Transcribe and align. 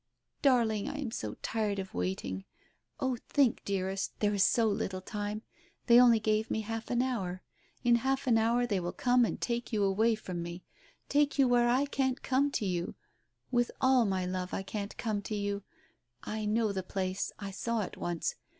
"Darling, 0.41 0.89
I 0.89 0.95
am 0.97 1.11
so 1.11 1.35
tired 1.43 1.77
of 1.77 1.93
waiting. 1.93 2.43
Oh, 2.99 3.17
think, 3.29 3.63
dear 3.65 3.87
est. 3.91 4.19
There 4.19 4.33
is 4.33 4.43
so 4.43 4.65
little 4.67 4.99
time. 4.99 5.43
They 5.85 6.01
only 6.01 6.19
gave 6.19 6.49
me 6.49 6.61
half 6.61 6.89
an 6.89 7.03
hour. 7.03 7.43
In 7.83 7.97
half 7.97 8.25
an 8.25 8.35
hour 8.39 8.65
they 8.65 8.79
will 8.79 8.93
come 8.93 9.25
and 9.25 9.39
take 9.39 9.71
you 9.71 9.83
away 9.83 10.15
from 10.15 10.41
me— 10.41 10.63
take 11.07 11.37
you 11.37 11.47
where 11.47 11.69
I 11.69 11.85
can't 11.85 12.23
come 12.23 12.49
to 12.49 12.65
you— 12.65 12.95
with 13.51 13.69
all 13.79 14.05
my 14.05 14.25
love 14.25 14.55
I 14.55 14.63
can't 14.63 14.97
come 14.97 15.21
to 15.21 15.35
you 15.35 15.61
I 16.23 16.39
I 16.39 16.45
know 16.45 16.71
the 16.71 16.81
place— 16.81 17.31
I 17.37 17.51
saw 17.51 17.81
it 17.81 17.95
once. 17.95 18.33